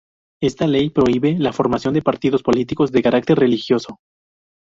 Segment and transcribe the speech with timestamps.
[0.41, 3.99] Esta ley prohíbe la formación de partidos políticos de carácter religioso.